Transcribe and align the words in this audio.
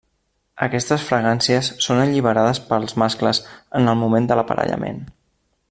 Aquestes 0.67 1.03
fragàncies 1.09 1.69
són 1.87 2.01
alliberades 2.05 2.63
pels 2.71 2.97
mascles 3.03 3.43
en 3.81 3.93
el 3.93 4.01
moment 4.05 4.31
de 4.33 4.39
l'aparellament. 4.41 4.99